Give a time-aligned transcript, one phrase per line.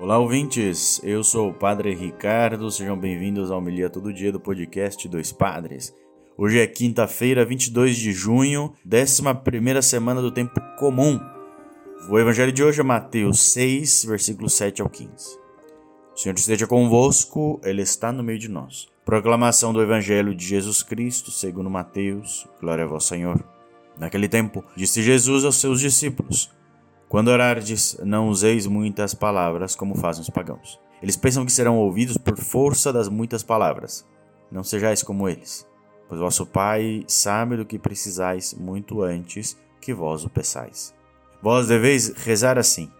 [0.00, 1.00] Olá, ouvintes!
[1.02, 5.92] Eu sou o Padre Ricardo, sejam bem-vindos ao Homilia Todo Dia do podcast Dois Padres.
[6.36, 11.18] Hoje é quinta-feira, 22 de junho, 11 semana do Tempo Comum.
[12.08, 15.10] O evangelho de hoje é Mateus 6, versículos 7 ao 15.
[16.14, 18.86] O Senhor esteja convosco, Ele está no meio de nós.
[19.04, 22.46] Proclamação do Evangelho de Jesus Cristo, segundo Mateus.
[22.60, 23.44] Glória a vós, Senhor.
[23.98, 26.56] Naquele tempo, disse Jesus aos seus discípulos:
[27.08, 30.78] quando orardes, não useis muitas palavras como fazem os pagãos.
[31.02, 34.06] Eles pensam que serão ouvidos por força das muitas palavras.
[34.50, 35.66] Não sejais como eles,
[36.08, 40.94] pois vosso Pai sabe do que precisais muito antes que vós o peçais.
[41.42, 42.90] Vós deveis rezar assim: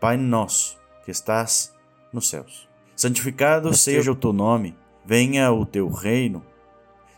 [0.00, 1.72] Pai nosso, que estás
[2.12, 6.44] nos céus, santificado seja o teu nome, venha o teu reino.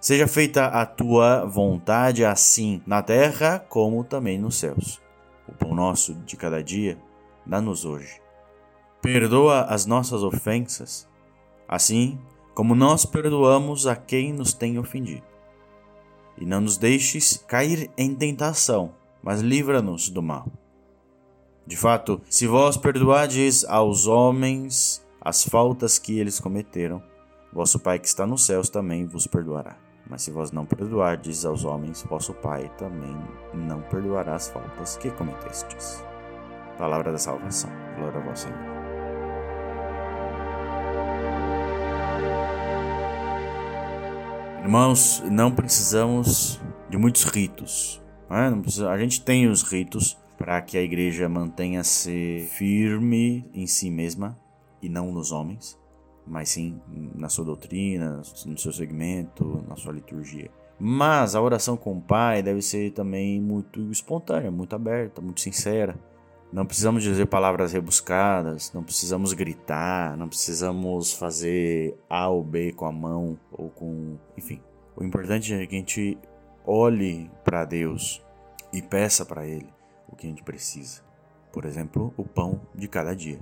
[0.00, 5.00] Seja feita a tua vontade assim na terra como também nos céus.
[5.48, 6.98] O pão nosso de cada dia,
[7.44, 8.20] dá-nos hoje.
[9.00, 11.08] Perdoa as nossas ofensas,
[11.68, 12.18] assim
[12.54, 15.26] como nós perdoamos a quem nos tem ofendido.
[16.38, 20.50] E não nos deixes cair em tentação, mas livra-nos do mal.
[21.66, 27.02] De fato, se vós perdoardes aos homens as faltas que eles cometeram,
[27.52, 29.85] vosso Pai que está nos céus também vos perdoará.
[30.08, 33.16] Mas se vós não perdoardes aos homens, vosso Pai também
[33.52, 36.04] não perdoará as faltas que cometestes.
[36.78, 37.70] Palavra da salvação.
[37.96, 38.58] Glória a vós, Senhor.
[44.62, 48.02] Irmãos, não precisamos de muitos ritos.
[48.30, 48.52] Né?
[48.88, 54.38] A gente tem os ritos para que a igreja mantenha-se firme em si mesma
[54.80, 55.78] e não nos homens
[56.26, 56.80] mas sim
[57.14, 60.50] na sua doutrina, no seu segmento, na sua liturgia.
[60.78, 65.98] Mas a oração com o Pai deve ser também muito espontânea, muito aberta, muito sincera.
[66.52, 72.86] Não precisamos dizer palavras rebuscadas, não precisamos gritar, não precisamos fazer A ou B com
[72.86, 74.16] a mão ou com.
[74.36, 74.60] Enfim.
[74.94, 76.18] O importante é que a gente
[76.64, 78.24] olhe para Deus
[78.72, 79.68] e peça para Ele
[80.08, 81.02] o que a gente precisa.
[81.52, 83.38] Por exemplo, o pão de cada dia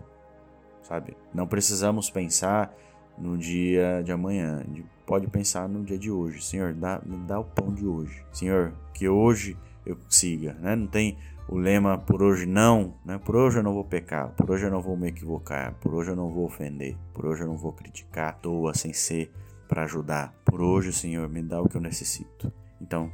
[0.84, 1.16] sabe?
[1.32, 2.72] Não precisamos pensar
[3.18, 4.64] no dia de amanhã,
[5.06, 6.42] pode pensar no dia de hoje.
[6.42, 8.24] Senhor, dá, me dá o pão de hoje.
[8.32, 10.76] Senhor, que hoje eu siga, né?
[10.76, 11.18] Não tem
[11.48, 13.18] o lema por hoje não, né?
[13.18, 16.10] Por hoje eu não vou pecar, por hoje eu não vou me equivocar, por hoje
[16.10, 19.30] eu não vou ofender, por hoje eu não vou criticar, toa sem ser
[19.68, 20.34] para ajudar.
[20.44, 22.52] Por hoje, Senhor, me dá o que eu necessito.
[22.80, 23.10] Então,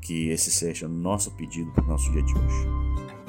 [0.00, 3.21] que esse seja o nosso pedido para o nosso dia de hoje.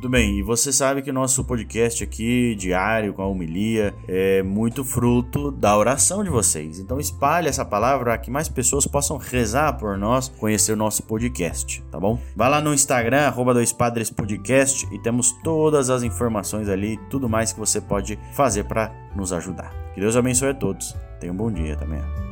[0.00, 4.42] Tudo bem, e você sabe que o nosso podcast aqui, diário, com a homilia, é
[4.42, 6.78] muito fruto da oração de vocês.
[6.78, 11.02] Então espalhe essa palavra para que mais pessoas possam rezar por nós, conhecer o nosso
[11.02, 12.18] podcast, tá bom?
[12.34, 17.28] Vai lá no Instagram, arroba dois padres podcast, e temos todas as informações ali, tudo
[17.28, 19.70] mais que você pode fazer para nos ajudar.
[19.92, 20.96] Que Deus abençoe a todos.
[21.20, 22.29] Tenha um bom dia também.